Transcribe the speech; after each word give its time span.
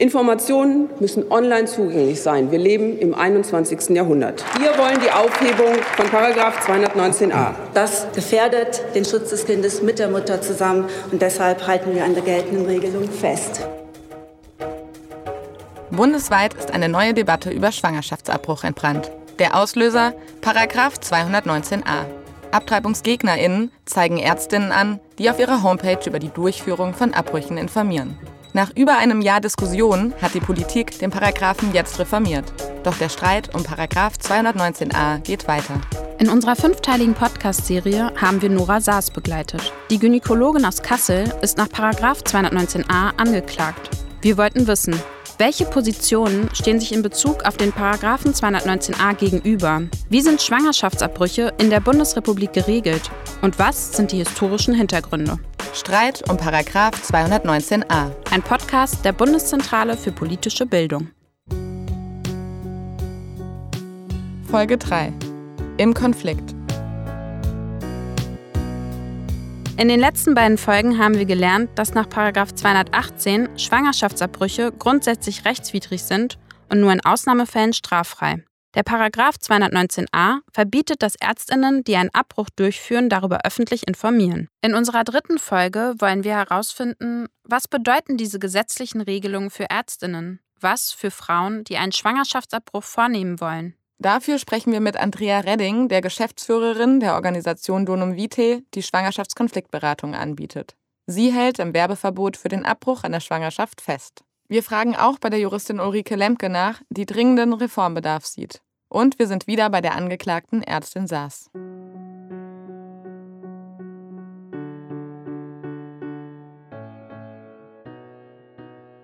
Informationen 0.00 0.88
müssen 0.98 1.30
online 1.30 1.66
zugänglich 1.66 2.22
sein. 2.22 2.50
Wir 2.50 2.58
leben 2.58 2.98
im 2.98 3.14
21. 3.14 3.90
Jahrhundert. 3.90 4.42
Wir 4.58 4.70
wollen 4.78 4.98
die 5.04 5.10
Aufhebung 5.10 5.74
von 5.94 6.06
Paragraph 6.08 6.66
219a. 6.66 7.52
Das 7.74 8.06
gefährdet 8.14 8.82
den 8.94 9.04
Schutz 9.04 9.28
des 9.28 9.44
Kindes 9.44 9.82
mit 9.82 9.98
der 9.98 10.08
Mutter 10.08 10.40
zusammen 10.40 10.86
und 11.12 11.20
deshalb 11.20 11.66
halten 11.66 11.94
wir 11.94 12.02
an 12.02 12.14
der 12.14 12.22
geltenden 12.22 12.64
Regelung 12.64 13.10
fest. 13.10 13.68
Bundesweit 15.90 16.54
ist 16.54 16.72
eine 16.72 16.88
neue 16.88 17.12
Debatte 17.12 17.50
über 17.50 17.70
Schwangerschaftsabbruch 17.70 18.64
entbrannt. 18.64 19.10
Der 19.38 19.54
Auslöser 19.54 20.14
Paragraph 20.40 20.94
219a. 20.94 22.06
AbtreibungsgegnerInnen 22.52 23.70
zeigen 23.84 24.16
Ärztinnen 24.16 24.72
an, 24.72 24.98
die 25.18 25.28
auf 25.28 25.38
ihrer 25.38 25.62
Homepage 25.62 26.00
über 26.06 26.18
die 26.18 26.30
Durchführung 26.30 26.94
von 26.94 27.12
Abbrüchen 27.12 27.58
informieren. 27.58 28.16
Nach 28.52 28.70
über 28.74 28.98
einem 28.98 29.20
Jahr 29.20 29.40
Diskussion 29.40 30.12
hat 30.20 30.34
die 30.34 30.40
Politik 30.40 30.98
den 30.98 31.10
Paragraphen 31.10 31.72
jetzt 31.72 32.00
reformiert. 32.00 32.52
Doch 32.82 32.96
der 32.96 33.08
Streit 33.08 33.54
um 33.54 33.62
Paragraph 33.62 34.14
219a 34.20 35.18
geht 35.18 35.46
weiter. 35.46 35.80
In 36.18 36.28
unserer 36.28 36.56
fünfteiligen 36.56 37.14
Podcast-Serie 37.14 38.12
haben 38.20 38.42
wir 38.42 38.50
Nora 38.50 38.80
Saas 38.80 39.10
begleitet. 39.10 39.72
Die 39.90 39.98
Gynäkologin 39.98 40.64
aus 40.64 40.82
Kassel 40.82 41.32
ist 41.42 41.58
nach 41.58 41.68
Paragraph 41.68 42.22
219a 42.22 43.16
angeklagt. 43.16 43.90
Wir 44.20 44.36
wollten 44.36 44.66
wissen, 44.66 45.00
welche 45.38 45.64
Positionen 45.64 46.50
stehen 46.52 46.80
sich 46.80 46.92
in 46.92 47.02
Bezug 47.02 47.44
auf 47.44 47.56
den 47.56 47.72
Paragraphen 47.72 48.34
219a 48.34 49.14
gegenüber? 49.14 49.82
Wie 50.08 50.20
sind 50.20 50.42
Schwangerschaftsabbrüche 50.42 51.54
in 51.58 51.70
der 51.70 51.80
Bundesrepublik 51.80 52.52
geregelt? 52.52 53.10
Und 53.40 53.58
was 53.58 53.92
sind 53.92 54.12
die 54.12 54.18
historischen 54.18 54.74
Hintergründe? 54.74 55.38
Streit 55.72 56.28
um 56.28 56.36
Paragraph 56.36 56.94
219a. 56.94 58.10
Ein 58.30 58.42
Podcast 58.42 59.04
der 59.04 59.12
Bundeszentrale 59.12 59.96
für 59.96 60.10
politische 60.10 60.66
Bildung. 60.66 61.10
Folge 64.50 64.76
3. 64.76 65.12
Im 65.76 65.94
Konflikt. 65.94 66.54
In 69.76 69.88
den 69.88 70.00
letzten 70.00 70.34
beiden 70.34 70.58
Folgen 70.58 70.98
haben 70.98 71.16
wir 71.16 71.24
gelernt, 71.24 71.70
dass 71.76 71.94
nach 71.94 72.08
218 72.08 73.56
Schwangerschaftsabbrüche 73.56 74.72
grundsätzlich 74.76 75.44
rechtswidrig 75.44 76.02
sind 76.02 76.36
und 76.68 76.80
nur 76.80 76.92
in 76.92 77.00
Ausnahmefällen 77.04 77.72
straffrei. 77.72 78.44
Der 78.74 78.84
Paragraph 78.84 79.34
219a 79.34 80.38
verbietet, 80.52 81.02
dass 81.02 81.16
Ärztinnen, 81.16 81.82
die 81.82 81.96
einen 81.96 82.14
Abbruch 82.14 82.48
durchführen, 82.54 83.08
darüber 83.08 83.40
öffentlich 83.44 83.88
informieren. 83.88 84.48
In 84.62 84.74
unserer 84.74 85.02
dritten 85.02 85.38
Folge 85.38 85.94
wollen 85.98 86.22
wir 86.22 86.34
herausfinden, 86.34 87.26
was 87.42 87.66
bedeuten 87.66 88.16
diese 88.16 88.38
gesetzlichen 88.38 89.00
Regelungen 89.00 89.50
für 89.50 89.68
Ärztinnen? 89.68 90.38
Was 90.60 90.92
für 90.92 91.10
Frauen, 91.10 91.64
die 91.64 91.78
einen 91.78 91.90
Schwangerschaftsabbruch 91.90 92.84
vornehmen 92.84 93.40
wollen? 93.40 93.74
Dafür 93.98 94.38
sprechen 94.38 94.72
wir 94.72 94.80
mit 94.80 94.96
Andrea 94.96 95.40
Redding, 95.40 95.88
der 95.88 96.00
Geschäftsführerin 96.00 97.00
der 97.00 97.14
Organisation 97.14 97.84
Donum 97.84 98.14
Vitae, 98.14 98.62
die 98.74 98.82
Schwangerschaftskonfliktberatung 98.82 100.14
anbietet. 100.14 100.76
Sie 101.06 101.32
hält 101.32 101.58
im 101.58 101.74
Werbeverbot 101.74 102.36
für 102.36 102.48
den 102.48 102.64
Abbruch 102.64 103.02
einer 103.02 103.20
Schwangerschaft 103.20 103.80
fest. 103.80 104.22
Wir 104.50 104.64
fragen 104.64 104.96
auch 104.96 105.20
bei 105.20 105.30
der 105.30 105.38
Juristin 105.38 105.78
Ulrike 105.78 106.16
Lemke 106.16 106.48
nach, 106.48 106.82
die 106.90 107.06
dringenden 107.06 107.52
Reformbedarf 107.52 108.26
sieht. 108.26 108.62
Und 108.88 109.20
wir 109.20 109.28
sind 109.28 109.46
wieder 109.46 109.70
bei 109.70 109.80
der 109.80 109.94
angeklagten 109.94 110.64
Ärztin 110.64 111.06
Saas. 111.06 111.48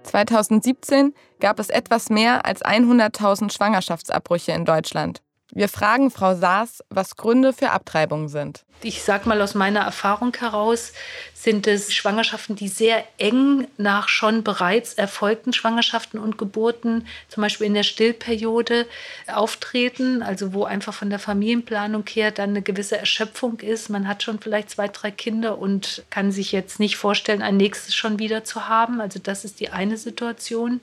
2017 0.03 1.15
gab 1.39 1.61
es 1.61 1.71
etwas 1.71 2.11
mehr 2.11 2.45
als 2.45 2.65
100.000 2.65 3.53
Schwangerschaftsabbrüche 3.53 4.51
in 4.51 4.65
Deutschland. 4.65 5.23
Wir 5.57 5.71
fragen 5.71 6.11
Frau 6.11 6.35
Saas, 6.35 6.85
was 6.91 7.17
Gründe 7.17 7.55
für 7.55 7.71
Abtreibung 7.71 8.29
sind. 8.29 8.67
Ich 8.83 9.03
sage 9.03 9.27
mal 9.27 9.41
aus 9.41 9.55
meiner 9.55 9.81
Erfahrung 9.81 10.35
heraus, 10.39 10.93
sind 11.33 11.67
es 11.67 11.95
Schwangerschaften, 11.95 12.57
die 12.57 12.69
sehr 12.69 13.03
eng 13.17 13.67
nach 13.79 14.11
schon 14.11 14.45
bereits 14.45 14.93
erfolgten 14.93 15.55
Schwangerschaften 15.55 16.21
und 16.21 16.37
Geburten, 16.37 17.07
zum 17.29 17.41
Beispiel 17.41 17.69
in 17.69 17.73
der 17.73 17.85
Stillperiode, 17.85 18.87
auftreten. 19.33 20.23
Also 20.23 20.53
wo 20.53 20.65
einfach 20.65 20.93
von 20.93 21.09
der 21.09 21.19
Familienplanung 21.19 22.05
her 22.07 22.33
dann 22.33 22.51
eine 22.51 22.61
gewisse 22.61 22.99
Erschöpfung 22.99 23.61
ist. 23.61 23.89
Man 23.89 24.07
hat 24.07 24.23
schon 24.23 24.39
vielleicht 24.39 24.69
zwei, 24.69 24.89
drei 24.89 25.11
Kinder 25.11 25.57
und 25.57 26.05
kann 26.11 26.33
sich 26.33 26.53
jetzt 26.53 26.81
nicht 26.81 26.99
vorstellen, 26.99 27.41
ein 27.41 27.57
nächstes 27.57 27.95
schon 27.95 28.19
wieder 28.19 28.45
zu 28.45 28.69
haben. 28.69 29.01
Also 29.01 29.21
das 29.23 29.47
ist 29.47 29.61
die 29.61 29.71
eine 29.71 29.97
Situation. 29.97 30.83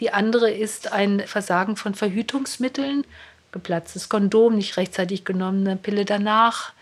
Die 0.00 0.12
andere 0.12 0.50
ist 0.50 0.92
ein 0.92 1.20
Versagen 1.20 1.76
von 1.76 1.94
Verhütungsmitteln 1.94 3.04
geplatztes 3.58 4.08
Kondom, 4.08 4.56
nicht 4.56 4.76
rechtzeitig 4.76 5.24
genommene 5.24 5.76
Pille 5.76 6.04
danach, 6.04 6.72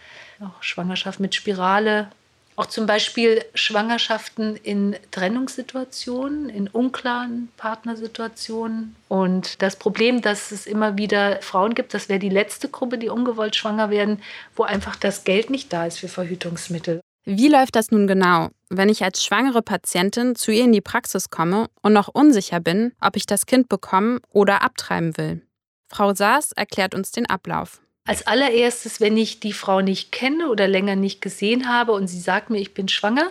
auch 0.41 0.63
Schwangerschaft 0.63 1.21
mit 1.21 1.35
Spirale, 1.35 2.09
auch 2.57 2.67
zum 2.67 2.87
Beispiel 2.87 3.45
Schwangerschaften 3.55 4.57
in 4.57 4.97
Trennungssituationen, 5.11 6.49
in 6.49 6.69
unklaren 6.69 7.49
Partnersituationen. 7.59 8.97
Und 9.09 9.61
das 9.61 9.77
Problem, 9.77 10.23
dass 10.23 10.53
es 10.53 10.67
immer 10.67 10.97
wieder 10.97 11.43
Frauen 11.43 11.75
gibt, 11.75 11.93
das 11.93 12.09
wäre 12.09 12.19
die 12.19 12.31
letzte 12.31 12.69
Gruppe, 12.69 12.97
die 12.97 13.11
ungewollt 13.11 13.57
schwanger 13.57 13.91
werden, 13.91 14.23
wo 14.55 14.63
einfach 14.63 14.97
das 14.97 15.25
Geld 15.25 15.51
nicht 15.51 15.73
da 15.73 15.87
ist 15.87 15.99
für 15.99 16.09
Verhütungsmittel. 16.09 17.01
Wie 17.27 17.49
läuft 17.49 17.77
das 17.77 17.91
nun 17.91 18.07
genau, 18.07 18.51
wenn 18.71 18.89
ich 18.89 19.03
als 19.03 19.25
schwangere 19.25 19.61
Patientin 19.61 20.37
zu 20.37 20.53
ihr 20.53 20.65
in 20.65 20.73
die 20.73 20.81
Praxis 20.81 21.29
komme 21.29 21.67
und 21.83 21.93
noch 21.93 22.09
unsicher 22.09 22.61
bin, 22.61 22.93
ob 23.01 23.17
ich 23.17 23.27
das 23.27 23.47
Kind 23.47 23.69
bekommen 23.69 24.21
oder 24.31 24.63
abtreiben 24.63 25.17
will? 25.17 25.46
Frau 25.89 26.15
Saas 26.15 26.53
erklärt 26.53 26.95
uns 26.95 27.11
den 27.13 27.27
Ablauf. 27.27 27.81
Als 28.07 28.27
allererstes, 28.27 29.01
wenn 29.01 29.17
ich 29.17 29.41
die 29.41 29.53
Frau 29.53 29.81
nicht 29.81 30.13
kenne 30.13 30.49
oder 30.49 30.69
länger 30.69 30.95
nicht 30.95 31.21
gesehen 31.21 31.69
habe 31.69 31.93
und 31.93 32.07
sie 32.07 32.21
sagt 32.21 32.51
mir, 32.51 32.59
ich 32.59 32.73
bin 32.73 32.89
schwanger, 32.89 33.31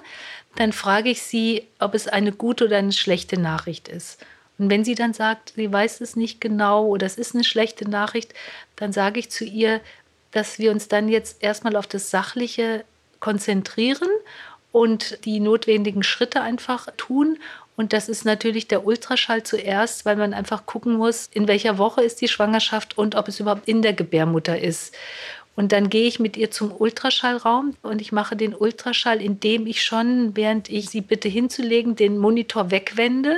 dann 0.56 0.74
frage 0.74 1.10
ich 1.10 1.22
sie, 1.22 1.68
ob 1.80 1.96
es 1.96 2.08
eine 2.08 2.32
gute 2.32 2.66
oder 2.66 2.78
eine 2.78 2.92
schlechte 2.92 3.40
Nachricht 3.40 3.88
ist. 3.88 4.26
Und 4.58 4.70
wenn 4.70 4.86
sie 4.86 4.96
dann 4.96 5.14
sagt, 5.14 5.54
sie 5.56 5.72
weiß 5.72 6.02
es 6.02 6.16
nicht 6.16 6.40
genau 6.40 6.86
oder 6.86 7.06
es 7.06 7.18
ist 7.18 7.36
eine 7.36 7.44
schlechte 7.44 7.90
Nachricht, 7.90 8.34
dann 8.76 8.94
sage 8.94 9.20
ich 9.20 9.30
zu 9.30 9.44
ihr, 9.46 9.82
dass 10.32 10.60
wir 10.60 10.72
uns 10.72 10.88
dann 10.88 11.08
jetzt 11.10 11.42
erstmal 11.42 11.76
auf 11.76 11.88
das 11.88 12.10
Sachliche 12.10 12.84
konzentrieren 13.20 14.10
und 14.72 15.24
die 15.26 15.40
notwendigen 15.40 16.04
Schritte 16.04 16.42
einfach 16.42 16.88
tun 16.98 17.38
und 17.78 17.92
das 17.92 18.08
ist 18.08 18.26
natürlich 18.26 18.68
der 18.68 18.86
Ultraschall 18.86 19.44
zuerst, 19.44 20.06
weil 20.06 20.16
man 20.16 20.34
einfach 20.34 20.66
gucken 20.66 20.96
muss, 20.96 21.30
in 21.34 21.48
welcher 21.48 21.78
Woche 21.78 22.02
ist 22.04 22.22
die 22.22 22.28
Schwangerschaft 22.28 22.98
und 22.98 23.16
ob 23.16 23.28
es 23.28 23.40
überhaupt 23.40 23.68
in 23.68 23.82
der 23.82 23.94
Gebärmutter 23.94 24.60
ist. 24.60 24.96
Und 25.56 25.72
dann 25.72 25.90
gehe 25.90 26.08
ich 26.08 26.20
mit 26.20 26.36
ihr 26.38 26.52
zum 26.52 26.72
Ultraschallraum 26.72 27.76
und 27.82 28.02
ich 28.02 28.12
mache 28.12 28.36
den 28.36 28.54
Ultraschall, 28.54 29.22
indem 29.22 29.68
ich 29.68 29.84
schon, 29.84 30.36
während 30.36 30.70
ich 30.70 30.90
sie 30.90 31.02
bitte 31.02 31.30
hinzulegen, 31.30 31.96
den 31.96 32.18
Monitor 32.18 32.72
wegwende. 32.72 33.38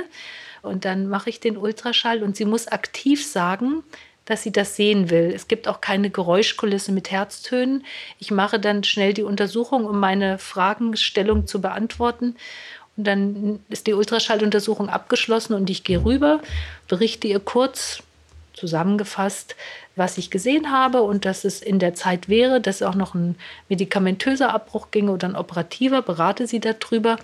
Und 0.62 0.84
dann 0.84 1.08
mache 1.08 1.30
ich 1.30 1.38
den 1.38 1.56
Ultraschall 1.56 2.22
und 2.22 2.36
sie 2.36 2.44
muss 2.44 2.66
aktiv 2.66 3.24
sagen, 3.24 3.84
dass 4.24 4.42
sie 4.42 4.52
das 4.52 4.76
sehen 4.76 5.10
will. 5.10 5.32
Es 5.34 5.48
gibt 5.48 5.68
auch 5.68 5.80
keine 5.80 6.10
Geräuschkulisse 6.10 6.92
mit 6.92 7.10
Herztönen. 7.10 7.84
Ich 8.18 8.30
mache 8.30 8.58
dann 8.58 8.84
schnell 8.84 9.14
die 9.14 9.22
Untersuchung, 9.22 9.86
um 9.86 9.98
meine 10.00 10.38
Fragestellung 10.38 11.46
zu 11.46 11.60
beantworten. 11.60 12.36
Und 12.98 13.04
dann 13.04 13.60
ist 13.70 13.86
die 13.86 13.94
Ultraschalluntersuchung 13.94 14.88
abgeschlossen 14.88 15.54
und 15.54 15.70
ich 15.70 15.84
gehe 15.84 16.04
rüber, 16.04 16.40
berichte 16.88 17.28
ihr 17.28 17.38
kurz 17.38 18.02
zusammengefasst, 18.54 19.54
was 19.94 20.18
ich 20.18 20.30
gesehen 20.30 20.72
habe 20.72 21.02
und 21.02 21.24
dass 21.24 21.44
es 21.44 21.62
in 21.62 21.78
der 21.78 21.94
Zeit 21.94 22.28
wäre, 22.28 22.60
dass 22.60 22.82
auch 22.82 22.96
noch 22.96 23.14
ein 23.14 23.36
medikamentöser 23.68 24.52
Abbruch 24.52 24.90
ginge 24.90 25.12
oder 25.12 25.28
ein 25.28 25.36
operativer, 25.36 26.02
berate 26.02 26.48
sie 26.48 26.58
darüber. 26.58 27.18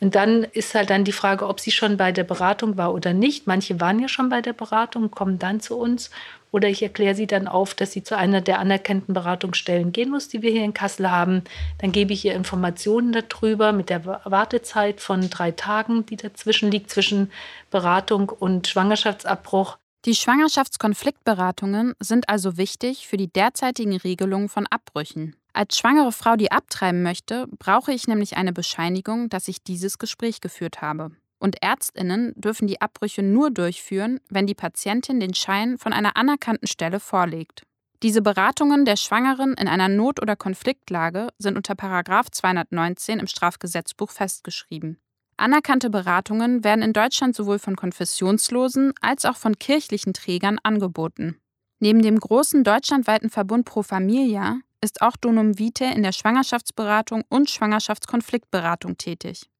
Und 0.00 0.14
dann 0.14 0.44
ist 0.44 0.74
halt 0.74 0.88
dann 0.88 1.04
die 1.04 1.12
Frage, 1.12 1.46
ob 1.46 1.60
sie 1.60 1.70
schon 1.70 1.98
bei 1.98 2.10
der 2.10 2.24
Beratung 2.24 2.78
war 2.78 2.94
oder 2.94 3.12
nicht. 3.12 3.46
Manche 3.46 3.80
waren 3.80 3.98
ja 3.98 4.08
schon 4.08 4.30
bei 4.30 4.40
der 4.40 4.54
Beratung, 4.54 5.10
kommen 5.10 5.38
dann 5.38 5.60
zu 5.60 5.76
uns 5.76 6.10
oder 6.52 6.68
ich 6.68 6.82
erkläre 6.82 7.14
sie 7.14 7.26
dann 7.26 7.46
auf, 7.46 7.74
dass 7.74 7.92
sie 7.92 8.02
zu 8.02 8.16
einer 8.16 8.40
der 8.40 8.58
anerkannten 8.58 9.14
Beratungsstellen 9.14 9.92
gehen 9.92 10.10
muss, 10.10 10.28
die 10.28 10.42
wir 10.42 10.50
hier 10.50 10.64
in 10.64 10.74
Kassel 10.74 11.10
haben. 11.10 11.44
Dann 11.78 11.92
gebe 11.92 12.12
ich 12.12 12.24
ihr 12.24 12.34
Informationen 12.34 13.12
darüber 13.12 13.72
mit 13.72 13.90
der 13.90 14.04
Wartezeit 14.24 15.00
von 15.00 15.28
drei 15.30 15.52
Tagen, 15.52 16.06
die 16.06 16.16
dazwischen 16.16 16.70
liegt, 16.70 16.90
zwischen 16.90 17.30
Beratung 17.70 18.30
und 18.30 18.66
Schwangerschaftsabbruch. 18.66 19.76
Die 20.06 20.14
Schwangerschaftskonfliktberatungen 20.14 21.94
sind 22.00 22.28
also 22.28 22.56
wichtig 22.56 23.06
für 23.06 23.18
die 23.18 23.30
derzeitigen 23.30 23.96
Regelungen 23.96 24.48
von 24.48 24.66
Abbrüchen. 24.66 25.36
Als 25.52 25.76
schwangere 25.76 26.12
Frau, 26.12 26.36
die 26.36 26.52
abtreiben 26.52 27.02
möchte, 27.02 27.46
brauche 27.58 27.92
ich 27.92 28.06
nämlich 28.06 28.36
eine 28.36 28.52
Bescheinigung, 28.52 29.28
dass 29.28 29.48
ich 29.48 29.62
dieses 29.62 29.98
Gespräch 29.98 30.40
geführt 30.40 30.80
habe. 30.80 31.10
Und 31.38 31.62
Ärztinnen 31.62 32.32
dürfen 32.36 32.66
die 32.66 32.80
Abbrüche 32.80 33.22
nur 33.22 33.50
durchführen, 33.50 34.20
wenn 34.28 34.46
die 34.46 34.54
Patientin 34.54 35.20
den 35.20 35.34
Schein 35.34 35.78
von 35.78 35.92
einer 35.92 36.16
anerkannten 36.16 36.68
Stelle 36.68 37.00
vorlegt. 37.00 37.62
Diese 38.02 38.22
Beratungen 38.22 38.84
der 38.84 38.96
Schwangeren 38.96 39.54
in 39.54 39.68
einer 39.68 39.88
Not- 39.88 40.22
oder 40.22 40.36
Konfliktlage 40.36 41.28
sind 41.38 41.56
unter 41.56 41.76
219 41.76 43.18
im 43.18 43.26
Strafgesetzbuch 43.26 44.10
festgeschrieben. 44.10 44.98
Anerkannte 45.36 45.90
Beratungen 45.90 46.64
werden 46.64 46.82
in 46.82 46.92
Deutschland 46.92 47.34
sowohl 47.34 47.58
von 47.58 47.76
konfessionslosen 47.76 48.92
als 49.00 49.24
auch 49.24 49.36
von 49.36 49.58
kirchlichen 49.58 50.12
Trägern 50.12 50.58
angeboten. 50.62 51.40
Neben 51.78 52.02
dem 52.02 52.18
großen 52.18 52.62
deutschlandweiten 52.62 53.30
Verbund 53.30 53.64
Pro 53.64 53.82
Familia 53.82 54.60
ist 54.82 55.02
auch 55.02 55.16
Donum 55.16 55.58
Vitae 55.58 55.92
in 55.94 56.02
der 56.02 56.12
Schwangerschaftsberatung 56.12 57.24
und 57.28 57.50
Schwangerschaftskonfliktberatung 57.50 58.96
tätig. 58.96 59.50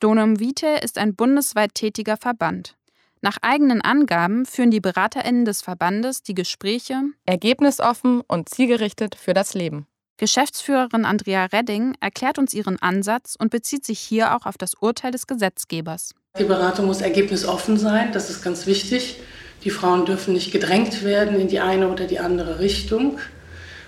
Donum 0.00 0.40
Vitae 0.40 0.80
ist 0.82 0.98
ein 0.98 1.14
bundesweit 1.14 1.74
tätiger 1.74 2.16
Verband. 2.16 2.76
Nach 3.20 3.38
eigenen 3.40 3.80
Angaben 3.80 4.44
führen 4.44 4.70
die 4.70 4.80
BeraterInnen 4.80 5.44
des 5.44 5.62
Verbandes 5.62 6.22
die 6.22 6.34
Gespräche 6.34 7.02
ergebnisoffen 7.24 8.20
und 8.20 8.48
zielgerichtet 8.48 9.14
für 9.14 9.32
das 9.32 9.54
Leben. 9.54 9.86
Geschäftsführerin 10.16 11.04
Andrea 11.04 11.46
Redding 11.46 11.94
erklärt 12.00 12.38
uns 12.38 12.54
ihren 12.54 12.80
Ansatz 12.80 13.34
und 13.38 13.50
bezieht 13.50 13.84
sich 13.84 13.98
hier 13.98 14.36
auch 14.36 14.46
auf 14.46 14.56
das 14.58 14.74
Urteil 14.74 15.10
des 15.10 15.26
Gesetzgebers. 15.26 16.14
Die 16.38 16.44
Beratung 16.44 16.86
muss 16.86 17.00
ergebnisoffen 17.00 17.78
sein, 17.78 18.12
das 18.12 18.30
ist 18.30 18.42
ganz 18.42 18.66
wichtig. 18.66 19.20
Die 19.64 19.70
Frauen 19.70 20.04
dürfen 20.04 20.34
nicht 20.34 20.52
gedrängt 20.52 21.02
werden 21.02 21.40
in 21.40 21.48
die 21.48 21.60
eine 21.60 21.90
oder 21.90 22.06
die 22.06 22.20
andere 22.20 22.58
Richtung. 22.58 23.18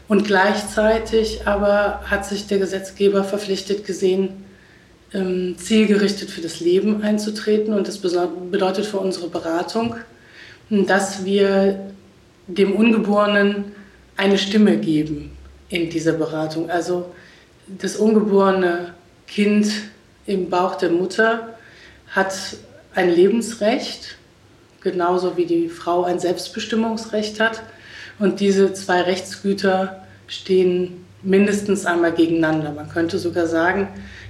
Und 0.09 0.25
gleichzeitig 0.25 1.47
aber 1.47 2.03
hat 2.05 2.25
sich 2.27 2.47
der 2.47 2.59
Gesetzgeber 2.59 3.25
verpflichtet 3.25 3.85
gesehen, 3.85 4.45
ähm, 5.13 5.57
zielgerichtet 5.59 6.31
für 6.31 6.41
das 6.41 6.61
Leben 6.61 7.03
einzutreten. 7.03 7.75
Und 7.75 7.89
das 7.89 7.99
bedeutet 7.99 8.87
für 8.87 8.99
unsere 8.99 9.29
Beratung, 9.29 9.97
dass 10.71 11.25
wir 11.25 11.93
dem 12.47 12.75
Ungeborenen 12.75 13.73
eine 14.17 14.39
Stimme 14.39 14.77
geben 14.79 15.33
in 15.69 15.91
dieser 15.91 16.13
Beratung. 16.13 16.71
Also 16.71 17.13
das 17.67 17.97
ungeborene 17.97 18.95
Kind 19.27 19.71
im 20.27 20.51
Bauch 20.51 20.77
der 20.77 20.91
Mutter 20.91 21.57
hat 22.09 22.35
ein 22.95 23.11
Lebensrecht, 23.11 24.17
genauso 24.81 25.37
wie 25.37 25.47
die 25.47 25.69
Frau 25.69 26.05
ein 26.05 26.19
Selbstbestimmungsrecht 26.19 27.41
hat. 27.41 27.63
Und 28.19 28.41
diese 28.41 28.73
zwei 28.73 29.03
Rechtsgüter 29.03 30.07
stehen 30.27 31.05
mindestens 31.23 31.87
einmal 31.87 32.13
gegeneinander. 32.13 32.73
Man 32.73 32.89
könnte 32.89 33.19
sogar 33.19 33.47
sagen, 33.47 33.89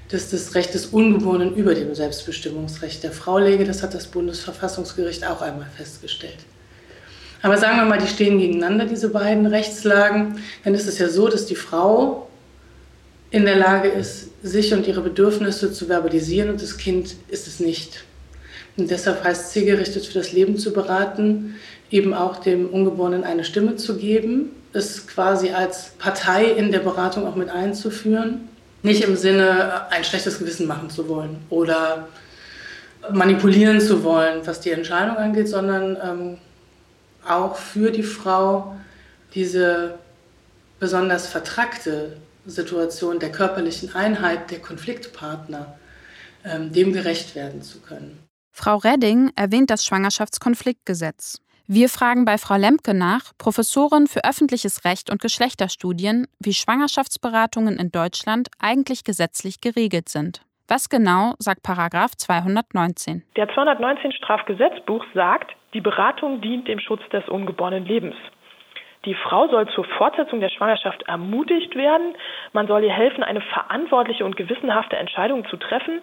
dass 0.08 0.30
das 0.30 0.54
Recht 0.54 0.74
des 0.74 0.86
Ungeborenen 0.86 1.54
über 1.54 1.74
dem 1.74 1.94
Selbstbestimmungsrecht 1.94 3.02
der 3.02 3.12
Frau 3.12 3.38
läge. 3.38 3.64
Das 3.64 3.82
hat 3.82 3.94
das 3.94 4.06
Bundesverfassungsgericht 4.06 5.26
auch 5.26 5.42
einmal 5.42 5.66
festgestellt. 5.76 6.38
Aber 7.42 7.58
sagen 7.58 7.76
wir 7.76 7.84
mal, 7.84 7.98
die 7.98 8.08
stehen 8.08 8.38
gegeneinander, 8.38 8.86
diese 8.86 9.10
beiden 9.10 9.46
Rechtslagen. 9.46 10.40
Dann 10.64 10.74
ist 10.74 10.88
es 10.88 10.98
ja 10.98 11.08
so, 11.08 11.28
dass 11.28 11.46
die 11.46 11.56
Frau 11.56 12.28
in 13.30 13.44
der 13.44 13.56
Lage 13.56 13.88
ist, 13.88 14.30
sich 14.42 14.72
und 14.72 14.86
ihre 14.86 15.00
Bedürfnisse 15.00 15.72
zu 15.72 15.86
verbalisieren 15.86 16.50
und 16.50 16.62
das 16.62 16.78
Kind 16.78 17.16
ist 17.28 17.46
es 17.46 17.60
nicht. 17.60 18.04
Und 18.76 18.90
deshalb 18.90 19.24
heißt 19.24 19.50
zielgerichtet 19.50 20.06
für 20.06 20.14
das 20.14 20.32
Leben 20.32 20.58
zu 20.58 20.72
beraten, 20.72 21.56
eben 21.90 22.14
auch 22.14 22.36
dem 22.38 22.68
Ungeborenen 22.68 23.24
eine 23.24 23.44
Stimme 23.44 23.76
zu 23.76 23.96
geben, 23.96 24.50
es 24.72 25.06
quasi 25.06 25.50
als 25.50 25.90
Partei 25.98 26.44
in 26.44 26.72
der 26.72 26.80
Beratung 26.80 27.26
auch 27.26 27.36
mit 27.36 27.48
einzuführen. 27.48 28.48
Nicht 28.82 29.02
im 29.02 29.16
Sinne, 29.16 29.90
ein 29.90 30.04
schlechtes 30.04 30.38
Gewissen 30.38 30.66
machen 30.66 30.90
zu 30.90 31.08
wollen 31.08 31.38
oder 31.50 32.08
manipulieren 33.10 33.80
zu 33.80 34.04
wollen, 34.04 34.46
was 34.46 34.60
die 34.60 34.70
Entscheidung 34.70 35.16
angeht, 35.16 35.48
sondern 35.48 35.96
ähm, 36.02 36.38
auch 37.26 37.56
für 37.56 37.90
die 37.90 38.02
Frau 38.02 38.76
diese 39.34 39.94
besonders 40.78 41.26
vertrackte 41.26 42.16
Situation 42.46 43.18
der 43.18 43.32
körperlichen 43.32 43.94
Einheit 43.94 44.50
der 44.50 44.60
Konfliktpartner, 44.60 45.78
ähm, 46.44 46.72
dem 46.72 46.92
gerecht 46.92 47.34
werden 47.34 47.62
zu 47.62 47.80
können. 47.80 48.18
Frau 48.52 48.76
Redding 48.76 49.30
erwähnt 49.36 49.70
das 49.70 49.84
Schwangerschaftskonfliktgesetz. 49.84 51.40
Wir 51.68 51.88
fragen 51.88 52.24
bei 52.24 52.38
Frau 52.38 52.54
Lemke 52.54 52.94
nach, 52.94 53.32
Professorin 53.38 54.06
für 54.06 54.24
öffentliches 54.24 54.84
Recht 54.84 55.10
und 55.10 55.20
Geschlechterstudien, 55.20 56.28
wie 56.38 56.54
Schwangerschaftsberatungen 56.54 57.76
in 57.76 57.90
Deutschland 57.90 58.46
eigentlich 58.60 59.02
gesetzlich 59.02 59.60
geregelt 59.60 60.08
sind. 60.08 60.42
Was 60.68 60.88
genau 60.88 61.34
sagt 61.40 61.64
Paragraph 61.64 62.14
219? 62.14 63.24
Der 63.34 63.48
219 63.52 64.12
Strafgesetzbuch 64.12 65.04
sagt, 65.12 65.56
die 65.74 65.80
Beratung 65.80 66.40
dient 66.40 66.68
dem 66.68 66.78
Schutz 66.78 67.02
des 67.10 67.28
ungeborenen 67.28 67.84
Lebens. 67.84 68.14
Die 69.06 69.14
Frau 69.14 69.46
soll 69.46 69.68
zur 69.68 69.84
Fortsetzung 69.84 70.40
der 70.40 70.48
Schwangerschaft 70.48 71.04
ermutigt 71.04 71.76
werden. 71.76 72.14
Man 72.52 72.66
soll 72.66 72.82
ihr 72.82 72.92
helfen, 72.92 73.22
eine 73.22 73.40
verantwortliche 73.40 74.24
und 74.24 74.36
gewissenhafte 74.36 74.96
Entscheidung 74.96 75.46
zu 75.46 75.56
treffen. 75.56 76.00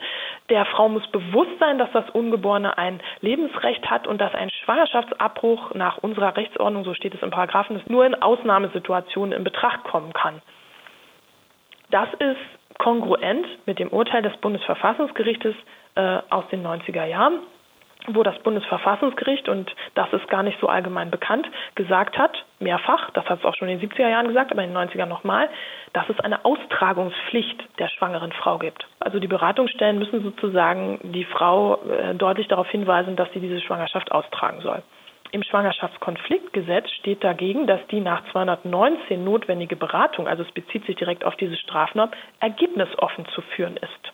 Der 0.49 0.65
Frau 0.65 0.87
muss 0.87 1.05
bewusst 1.07 1.51
sein, 1.59 1.77
dass 1.77 1.91
das 1.91 2.09
Ungeborene 2.11 2.77
ein 2.77 3.01
Lebensrecht 3.19 3.89
hat 3.91 4.07
und 4.07 4.21
dass 4.21 4.33
ein 4.33 4.49
Schwangerschaftsabbruch 4.49 5.73
nach 5.73 5.97
unserer 5.97 6.37
Rechtsordnung, 6.37 6.85
so 6.85 6.93
steht 6.93 7.13
es 7.13 7.21
im 7.21 7.29
Paragraphen, 7.29 7.81
nur 7.87 8.05
in 8.05 8.15
Ausnahmesituationen 8.15 9.37
in 9.37 9.43
Betracht 9.43 9.83
kommen 9.83 10.13
kann. 10.13 10.41
Das 11.91 12.07
ist 12.19 12.79
kongruent 12.79 13.45
mit 13.65 13.79
dem 13.79 13.89
Urteil 13.89 14.21
des 14.21 14.35
Bundesverfassungsgerichtes 14.37 15.55
äh, 15.95 16.19
aus 16.29 16.47
den 16.51 16.65
90er 16.65 17.05
Jahren 17.05 17.39
wo 18.07 18.23
das 18.23 18.37
Bundesverfassungsgericht, 18.39 19.49
und 19.49 19.73
das 19.95 20.11
ist 20.13 20.27
gar 20.27 20.43
nicht 20.43 20.59
so 20.59 20.67
allgemein 20.67 21.11
bekannt, 21.11 21.47
gesagt 21.75 22.17
hat, 22.17 22.43
mehrfach, 22.59 23.11
das 23.11 23.25
hat 23.25 23.39
es 23.39 23.45
auch 23.45 23.55
schon 23.55 23.69
in 23.69 23.79
den 23.79 23.89
70er 23.89 24.09
Jahren 24.09 24.27
gesagt, 24.27 24.51
aber 24.51 24.63
in 24.63 24.73
den 24.73 24.77
90ern 24.77 25.05
nochmal, 25.05 25.49
dass 25.93 26.09
es 26.09 26.19
eine 26.19 26.43
Austragungspflicht 26.45 27.79
der 27.79 27.89
schwangeren 27.89 28.31
Frau 28.31 28.57
gibt. 28.57 28.87
Also 28.99 29.19
die 29.19 29.27
Beratungsstellen 29.27 29.99
müssen 29.99 30.23
sozusagen 30.23 30.99
die 31.03 31.25
Frau 31.25 31.79
äh, 31.83 32.15
deutlich 32.15 32.47
darauf 32.47 32.69
hinweisen, 32.69 33.15
dass 33.15 33.31
sie 33.33 33.39
diese 33.39 33.61
Schwangerschaft 33.61 34.11
austragen 34.11 34.61
soll. 34.61 34.83
Im 35.31 35.41
Schwangerschaftskonfliktgesetz 35.41 36.91
steht 36.91 37.23
dagegen, 37.23 37.65
dass 37.65 37.79
die 37.87 38.01
nach 38.01 38.23
219 38.31 39.23
notwendige 39.23 39.75
Beratung, 39.75 40.27
also 40.27 40.43
es 40.43 40.51
bezieht 40.51 40.85
sich 40.85 40.95
direkt 40.95 41.25
auf 41.25 41.35
diese 41.37 41.57
Strafnorm, 41.57 42.11
ergebnisoffen 42.39 43.25
zu 43.33 43.41
führen 43.41 43.77
ist. 43.77 44.13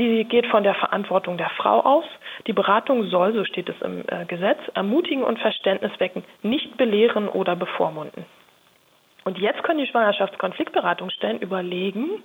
Sie 0.00 0.24
geht 0.24 0.46
von 0.46 0.62
der 0.62 0.74
Verantwortung 0.76 1.36
der 1.36 1.50
Frau 1.58 1.80
aus. 1.80 2.06
Die 2.46 2.54
Beratung 2.54 3.10
soll, 3.10 3.34
so 3.34 3.44
steht 3.44 3.68
es 3.68 3.78
im 3.82 4.02
äh, 4.08 4.24
Gesetz, 4.24 4.58
ermutigen 4.72 5.22
und 5.22 5.38
Verständnis 5.38 5.92
wecken, 5.98 6.24
nicht 6.42 6.78
belehren 6.78 7.28
oder 7.28 7.54
bevormunden. 7.54 8.24
Und 9.24 9.36
jetzt 9.36 9.62
können 9.62 9.78
die 9.78 9.86
Schwangerschaftskonfliktberatungsstellen 9.86 11.42
überlegen, 11.42 12.22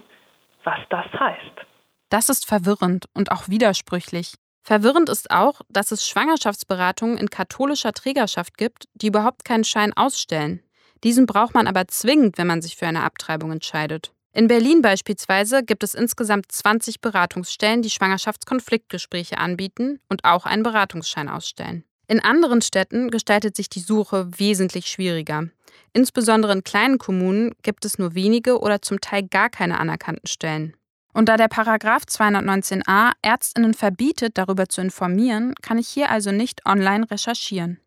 was 0.64 0.80
das 0.88 1.06
heißt. 1.20 1.66
Das 2.10 2.30
ist 2.30 2.48
verwirrend 2.48 3.08
und 3.14 3.30
auch 3.34 3.50
widersprüchlich. 3.50 4.36
Verwirrend 4.64 5.10
ist 5.10 5.30
auch, 5.30 5.60
dass 5.68 5.92
es 5.92 6.08
Schwangerschaftsberatungen 6.08 7.18
in 7.18 7.30
katholischer 7.30 7.92
Trägerschaft 7.92 8.58
gibt, 8.58 8.86
die 8.94 9.08
überhaupt 9.08 9.44
keinen 9.44 9.66
Schein 9.66 9.92
ausstellen. 9.98 10.64
Diesen 11.04 11.26
braucht 11.26 11.54
man 11.54 11.68
aber 11.68 11.90
zwingend, 11.90 12.38
wenn 12.38 12.48
man 12.48 12.62
sich 12.62 12.78
für 12.78 12.88
eine 12.88 13.04
Abtreibung 13.04 13.52
entscheidet. 13.52 14.15
In 14.36 14.50
Berlin 14.50 14.82
beispielsweise 14.82 15.64
gibt 15.64 15.82
es 15.82 15.94
insgesamt 15.94 16.52
20 16.52 17.00
Beratungsstellen, 17.00 17.82
die 17.82 17.90
Schwangerschaftskonfliktgespräche 17.90 19.38
anbieten 19.38 20.02
und 20.10 20.26
auch 20.26 20.46
einen 20.46 20.62
Beratungsschein 20.62 21.30
ausstellen. 21.30 21.86
In 22.10 22.20
anderen 22.20 22.62
Städten 22.62 23.12
gestaltet 23.12 23.56
sich 23.56 23.70
die 23.70 23.80
Suche 23.80 24.28
wesentlich 24.38 24.88
schwieriger. 24.88 25.48
Insbesondere 25.94 26.52
in 26.52 26.66
kleinen 26.66 26.98
Kommunen 26.98 27.54
gibt 27.64 27.86
es 27.86 27.98
nur 27.98 28.14
wenige 28.14 28.60
oder 28.60 28.82
zum 28.82 29.00
Teil 29.00 29.24
gar 29.24 29.50
keine 29.50 29.80
anerkannten 29.80 30.28
Stellen. 30.28 30.76
Und 31.14 31.30
da 31.30 31.38
der 31.38 31.48
Paragraph 31.48 32.04
219a 32.04 33.12
Ärztinnen 33.22 33.74
verbietet, 33.74 34.38
darüber 34.38 34.68
zu 34.68 34.82
informieren, 34.82 35.56
kann 35.62 35.78
ich 35.78 35.88
hier 35.88 36.12
also 36.12 36.34
nicht 36.34 36.66
online 36.66 37.10
recherchieren. 37.10 37.80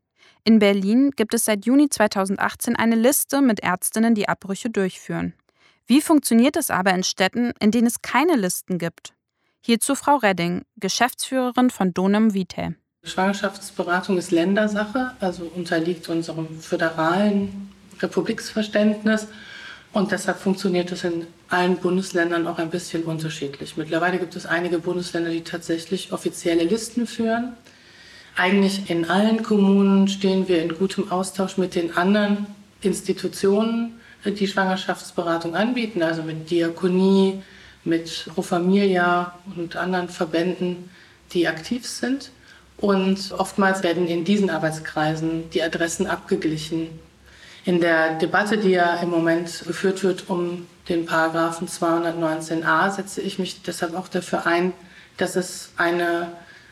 In 0.45 0.61
Berlin 0.61 1.11
gibt 1.11 1.35
es 1.35 1.45
seit 1.45 1.67
Juni 1.67 1.91
2018 1.91 2.75
eine 2.75 2.97
Liste 2.97 3.43
mit 3.43 3.61
Ärztinnen, 3.61 4.15
die 4.15 4.31
Abbrüche 4.31 4.71
durchführen. 4.71 5.35
Wie 5.91 6.03
funktioniert 6.03 6.57
es 6.59 6.71
aber 6.71 6.93
in 6.93 7.03
Städten, 7.03 7.55
in 7.61 7.71
denen 7.71 7.87
es 7.87 8.03
keine 8.03 8.37
Listen 8.37 8.77
gibt? 8.77 9.15
Hierzu 9.63 9.95
Frau 9.95 10.17
Redding, 10.17 10.67
Geschäftsführerin 10.77 11.71
von 11.71 11.95
Donum 11.95 12.35
Vitae. 12.35 12.75
Schwangerschaftsberatung 13.05 14.19
ist 14.19 14.31
Ländersache, 14.31 15.13
also 15.19 15.51
unterliegt 15.55 16.11
unserem 16.11 16.61
föderalen 16.61 17.73
Republiksverständnis. 18.01 19.29
Und 19.95 20.13
deshalb 20.13 20.39
funktioniert 20.39 20.93
es 20.93 21.05
in 21.05 21.27
allen 21.49 21.79
Bundesländern 21.79 22.47
auch 22.47 22.59
ein 22.59 22.69
bisschen 22.69 23.05
unterschiedlich. 23.05 23.79
Mittlerweile 23.79 24.19
gibt 24.19 24.37
es 24.37 24.45
einige 24.45 24.81
Bundesländer, 24.81 25.31
die 25.31 25.43
tatsächlich 25.43 26.13
offizielle 26.13 26.65
Listen 26.65 27.07
führen. 27.07 27.55
Eigentlich 28.37 28.91
in 28.91 29.09
allen 29.09 29.43
Kommunen 29.43 30.07
stehen 30.07 30.49
wir 30.49 30.63
in 30.63 30.75
gutem 30.75 31.11
Austausch 31.11 31.57
mit 31.57 31.75
den 31.75 31.97
anderen 31.97 32.47
Institutionen 32.83 33.98
die 34.25 34.47
Schwangerschaftsberatung 34.47 35.55
anbieten, 35.55 36.03
also 36.03 36.23
mit 36.23 36.51
Diakonie, 36.51 37.43
mit 37.85 38.27
Pro 38.35 38.43
Familia 38.43 39.35
und 39.57 39.77
anderen 39.77 40.09
Verbänden, 40.09 40.91
die 41.33 41.47
aktiv 41.49 41.87
sind. 41.87 42.31
Und 42.77 43.33
oftmals 43.37 43.83
werden 43.83 44.07
in 44.07 44.25
diesen 44.25 44.51
Arbeitskreisen 44.51 45.51
die 45.51 45.63
Adressen 45.63 46.07
abgeglichen. 46.07 46.89
In 47.65 47.81
der 47.81 48.15
Debatte, 48.15 48.57
die 48.57 48.71
ja 48.71 48.97
im 48.97 49.11
Moment 49.11 49.65
geführt 49.67 50.03
wird 50.05 50.29
um 50.29 50.67
den 50.89 51.05
Paragraphen 51.05 51.69
219a, 51.69 52.91
setze 52.91 53.21
ich 53.21 53.39
mich 53.39 53.63
deshalb 53.63 53.95
auch 53.95 54.09
dafür 54.09 54.47
ein, 54.47 54.73
dass 55.17 55.37
es 55.37 55.73
eine 55.77 56.29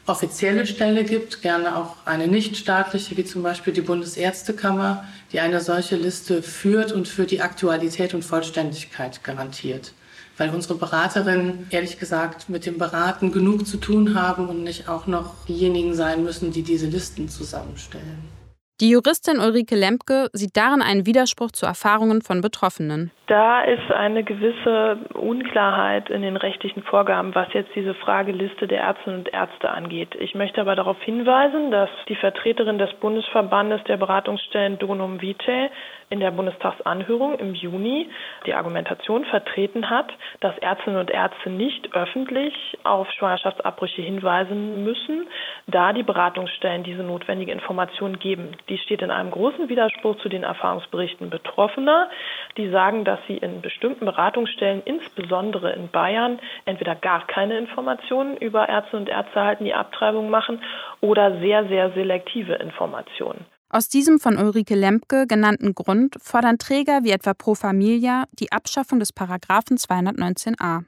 offizielle 0.06 0.66
Stelle 0.66 1.04
gibt, 1.04 1.42
gerne 1.42 1.76
auch 1.76 1.96
eine 2.04 2.28
nichtstaatliche, 2.28 3.16
wie 3.16 3.24
zum 3.24 3.42
Beispiel 3.42 3.72
die 3.72 3.80
Bundesärztekammer, 3.80 5.04
die 5.33 5.40
eine 5.40 5.61
solche 5.61 5.97
Liste 5.97 6.42
führt 6.42 6.92
und 6.92 7.09
für 7.09 7.26
die 7.26 7.40
Aktualität 7.40 8.14
und 8.14 8.25
Vollständigkeit 8.25 9.25
garantiert. 9.25 9.92
Weil 10.38 10.50
unsere 10.50 10.75
Beraterinnen, 10.75 11.66
ehrlich 11.71 11.99
gesagt, 11.99 12.49
mit 12.49 12.66
dem 12.66 12.78
Beraten 12.78 13.33
genug 13.33 13.66
zu 13.66 13.78
tun 13.78 14.14
haben 14.14 14.49
und 14.49 14.64
nicht 14.64 14.88
auch 14.88 15.06
noch 15.06 15.47
diejenigen 15.47 15.95
sein 15.95 16.25
müssen, 16.25 16.52
die 16.52 16.62
diese 16.62 16.87
Listen 16.87 17.28
zusammenstellen. 17.28 18.45
Die 18.78 18.90
Juristin 18.90 19.38
Ulrike 19.38 19.75
Lempke 19.75 20.28
sieht 20.35 20.54
darin 20.54 20.83
einen 20.83 21.06
Widerspruch 21.06 21.50
zu 21.50 21.64
Erfahrungen 21.64 22.21
von 22.21 22.42
Betroffenen. 22.42 23.11
Da 23.26 23.62
ist 23.62 23.90
eine 23.90 24.23
gewisse 24.23 24.99
Unklarheit 25.14 26.11
in 26.11 26.21
den 26.21 26.37
rechtlichen 26.37 26.83
Vorgaben, 26.83 27.35
was 27.35 27.50
jetzt 27.54 27.71
diese 27.75 27.95
Frageliste 27.95 28.68
der 28.68 28.83
Ärztinnen 28.83 29.21
und 29.21 29.33
Ärzte 29.33 29.71
angeht. 29.71 30.14
Ich 30.21 30.35
möchte 30.35 30.61
aber 30.61 30.76
darauf 30.76 31.00
hinweisen, 31.00 31.71
dass 31.71 31.88
die 32.11 32.16
Vertreterin 32.16 32.76
des 32.76 32.92
Bundesverbandes 33.00 33.83
der 33.85 33.97
Beratungsstellen 33.97 34.78
Donum 34.78 35.23
Vitae 35.23 35.71
in 36.08 36.20
der 36.20 36.30
Bundestagsanhörung 36.30 37.38
im 37.38 37.54
Juni 37.54 38.08
die 38.46 38.54
Argumentation 38.54 39.25
vertreten 39.25 39.90
hat, 39.90 40.12
dass 40.40 40.56
Ärztinnen 40.58 41.00
und 41.00 41.10
Ärzte 41.10 41.50
nicht 41.50 41.94
öffentlich 41.94 42.54
auf 42.84 43.10
Schwangerschaftsabbrüche 43.10 44.02
hinweisen 44.02 44.84
müssen, 44.84 45.26
da 45.66 45.92
die 45.92 46.04
Beratungsstellen 46.04 46.84
diese 46.84 47.02
notwendige 47.02 47.50
Information 47.52 48.18
geben. 48.18 48.52
Die 48.68 48.78
steht 48.78 49.02
in 49.02 49.10
einem 49.10 49.32
großen 49.32 49.68
Widerspruch 49.68 50.16
zu 50.18 50.28
den 50.28 50.44
Erfahrungsberichten 50.44 51.28
Betroffener, 51.28 52.08
die 52.56 52.68
sagen, 52.70 53.04
dass 53.04 53.18
sie 53.26 53.38
in 53.38 53.60
bestimmten 53.60 54.04
Beratungsstellen, 54.04 54.82
insbesondere 54.84 55.72
in 55.72 55.88
Bayern, 55.88 56.38
entweder 56.66 56.94
gar 56.94 57.26
keine 57.26 57.58
Informationen 57.58 58.36
über 58.36 58.68
Ärzte 58.68 58.96
und 58.96 59.08
Ärzte 59.08 59.40
erhalten, 59.40 59.64
die 59.64 59.75
Abtreibung 59.75 60.30
machen, 60.30 60.62
oder 61.00 61.40
sehr, 61.40 61.66
sehr 61.66 61.90
selektive 61.90 62.54
Informationen. 62.54 63.44
Aus 63.68 63.88
diesem 63.88 64.20
von 64.20 64.38
Ulrike 64.38 64.76
Lempke 64.76 65.26
genannten 65.26 65.75
Grund 65.75 66.16
fordern 66.23 66.58
Träger 66.58 67.02
wie 67.02 67.11
etwa 67.11 67.35
Pro 67.35 67.54
Familia 67.54 68.26
die 68.32 68.52
Abschaffung 68.52 69.00
des 69.00 69.12
Paragraphen 69.12 69.76
219a. 69.76 70.85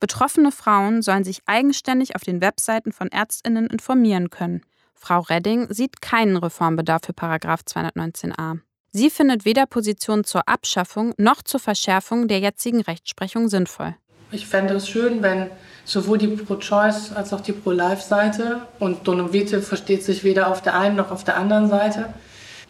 Betroffene 0.00 0.50
Frauen 0.50 1.02
sollen 1.02 1.24
sich 1.24 1.42
eigenständig 1.46 2.16
auf 2.16 2.22
den 2.22 2.40
Webseiten 2.40 2.92
von 2.92 3.08
Ärztinnen 3.08 3.66
informieren 3.68 4.30
können. 4.30 4.62
Frau 4.94 5.20
Redding 5.20 5.72
sieht 5.72 6.02
keinen 6.02 6.36
Reformbedarf 6.36 7.02
für 7.06 7.12
Paragraph 7.12 7.60
219a. 7.60 8.58
Sie 8.90 9.10
findet 9.10 9.44
weder 9.44 9.66
Positionen 9.66 10.24
zur 10.24 10.48
Abschaffung 10.48 11.14
noch 11.18 11.42
zur 11.42 11.60
Verschärfung 11.60 12.28
der 12.28 12.40
jetzigen 12.40 12.80
Rechtsprechung 12.80 13.48
sinnvoll. 13.48 13.94
Ich 14.32 14.46
fände 14.46 14.74
es 14.74 14.88
schön, 14.88 15.22
wenn 15.22 15.50
sowohl 15.84 16.18
die 16.18 16.26
Pro-Choice 16.26 17.12
als 17.14 17.32
auch 17.32 17.40
die 17.40 17.52
Pro-Life-Seite 17.52 18.62
und 18.80 19.06
Donum 19.06 19.32
Vitae 19.32 19.62
versteht 19.62 20.02
sich 20.02 20.24
weder 20.24 20.50
auf 20.50 20.60
der 20.62 20.76
einen 20.76 20.96
noch 20.96 21.12
auf 21.12 21.22
der 21.22 21.36
anderen 21.36 21.68
Seite, 21.68 22.06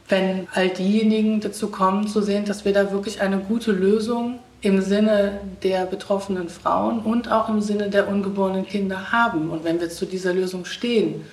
wenn 0.09 0.47
all 0.53 0.69
diejenigen 0.69 1.41
dazu 1.41 1.69
kommen 1.69 2.09
zu 2.09 2.21
sehen, 2.21 2.45
dass 2.45 2.67
wir 2.67 2.75
da 2.75 2.93
wirklich 2.93 3.23
eine 3.23 3.39
gute 3.39 3.73
Lösung 3.73 4.39
im 4.61 4.83
Sinne 4.83 5.41
der 5.63 5.87
betroffenen 5.87 6.51
Frauen 6.51 7.01
und 7.01 7.33
auch 7.33 7.49
im 7.49 7.63
Sinne 7.63 7.89
der 7.89 8.07
ungeborenen 8.09 8.67
Kinder 8.67 9.11
haben. 9.11 9.49
Und 9.49 9.65
wenn 9.65 9.81
wir 9.81 9.89
zu 9.89 10.05
dieser 10.05 10.35
Lösung 10.35 10.67
stehen 10.67 11.25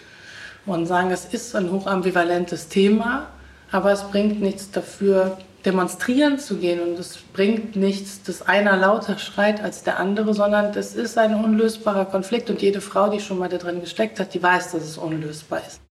und 0.66 0.86
sagen, 0.86 1.12
es 1.12 1.26
ist 1.26 1.54
ein 1.54 1.70
hochambivalentes 1.70 2.70
Thema, 2.70 3.28
aber 3.72 3.92
es 3.92 4.04
bringt 4.04 4.42
nichts 4.42 4.72
dafür, 4.72 5.38
demonstrieren 5.66 6.40
zu 6.40 6.58
gehen 6.58 6.82
und 6.82 7.00
es 7.00 7.18
bringt 7.18 7.76
nichts, 7.76 8.24
dass 8.24 8.42
einer 8.42 8.76
lauter 8.76 9.18
schreit 9.18 9.62
als 9.62 9.84
der 9.84 10.00
andere, 10.00 10.34
sondern 10.34 10.74
das 10.74 10.96
ist 10.96 11.18
ein 11.18 11.36
unlösbarer 11.36 12.06
Konflikt 12.06 12.50
und 12.50 12.62
jede 12.62 12.82
Frau, 12.82 13.10
die 13.10 13.20
schon 13.20 13.40
mal 13.40 13.50
da 13.50 13.58
drin 13.58 13.80
gesteckt 13.80 14.20
hat, 14.20 14.34
die 14.34 14.44
weiß, 14.44 14.72
dass 14.72 14.84
es 14.84 14.98
unlösbar 14.98 15.62
ist. 15.66 15.82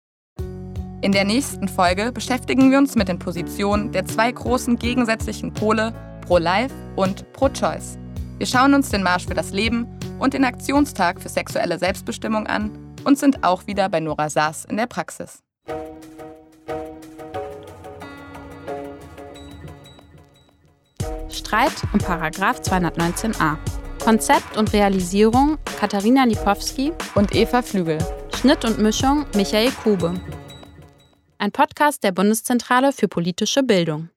In 1.01 1.11
der 1.11 1.25
nächsten 1.25 1.67
Folge 1.67 2.13
beschäftigen 2.13 2.71
wir 2.71 2.79
uns 2.79 2.95
mit 2.95 3.09
den 3.09 3.19
Positionen 3.19 3.91
der 3.91 4.05
zwei 4.05 4.31
großen 4.31 4.77
gegensätzlichen 4.77 5.53
Pole 5.53 5.93
Pro-Life 6.21 6.75
und 6.95 7.31
Pro-Choice. 7.33 7.99
Wir 8.39 8.47
schauen 8.47 8.75
uns 8.75 8.91
den 8.91 9.03
Marsch 9.03 9.27
für 9.27 9.35
das 9.35 9.53
Leben 9.53 9.87
und 10.19 10.35
den 10.35 10.45
Aktionstag 10.45 11.21
für 11.21 11.29
sexuelle 11.29 11.79
Selbstbestimmung 11.79 12.47
an 12.47 12.71
und 13.05 13.19
sind 13.19 13.43
auch 13.43 13.67
wieder 13.67 13.89
bei 13.89 14.01
Nora 14.01 14.31
Saas 14.31 14.65
in 14.65 14.77
der 14.77 14.87
Praxis. 14.87 15.43
Streit 21.53 21.83
um 21.93 21.99
Paragraph 21.99 22.61
219a. 22.63 23.59
Konzept 24.03 24.57
und 24.57 24.73
Realisierung 24.73 25.59
Katharina 25.79 26.25
Lipowski 26.25 26.95
und 27.15 27.35
Eva 27.35 27.61
Flügel. 27.61 27.99
Schnitt 28.35 28.65
und 28.65 28.79
Mischung 28.79 29.27
Michael 29.37 29.71
Kube. 29.71 30.15
Ein 31.37 31.53
Podcast 31.53 32.05
der 32.05 32.13
Bundeszentrale 32.13 32.91
für 32.91 33.07
politische 33.07 33.63
Bildung. 33.63 34.09